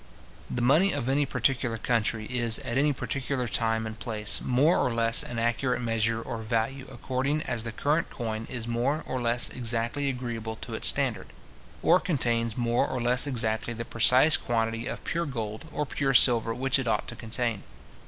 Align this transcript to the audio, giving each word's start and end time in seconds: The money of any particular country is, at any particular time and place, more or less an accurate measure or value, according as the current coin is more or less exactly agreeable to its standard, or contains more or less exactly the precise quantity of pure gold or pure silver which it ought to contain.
The 0.49 0.63
money 0.63 0.93
of 0.93 1.07
any 1.07 1.27
particular 1.27 1.77
country 1.77 2.25
is, 2.25 2.57
at 2.57 2.75
any 2.75 2.91
particular 2.91 3.47
time 3.47 3.85
and 3.85 3.99
place, 3.99 4.41
more 4.43 4.79
or 4.79 4.91
less 4.91 5.21
an 5.21 5.37
accurate 5.37 5.79
measure 5.79 6.19
or 6.19 6.39
value, 6.39 6.87
according 6.91 7.43
as 7.43 7.65
the 7.65 7.71
current 7.71 8.09
coin 8.09 8.45
is 8.49 8.67
more 8.67 9.03
or 9.05 9.21
less 9.21 9.49
exactly 9.51 10.09
agreeable 10.09 10.55
to 10.55 10.73
its 10.73 10.87
standard, 10.87 11.27
or 11.83 11.99
contains 11.99 12.57
more 12.57 12.87
or 12.87 12.99
less 12.99 13.27
exactly 13.27 13.73
the 13.75 13.85
precise 13.85 14.37
quantity 14.37 14.87
of 14.87 15.03
pure 15.03 15.27
gold 15.27 15.65
or 15.71 15.85
pure 15.85 16.15
silver 16.15 16.51
which 16.51 16.79
it 16.79 16.87
ought 16.87 17.07
to 17.07 17.15
contain. 17.15 17.61